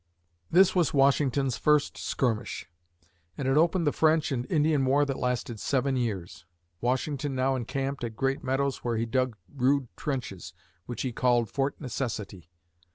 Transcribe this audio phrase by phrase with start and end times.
[0.49, 2.67] This was Washington's first skirmish
[3.37, 6.43] and it opened the French and Indian War that lasted seven years.
[6.79, 10.55] Washington now encamped at Great Meadows where he dug rude trenches,
[10.87, 12.49] which he called Fort Necessity.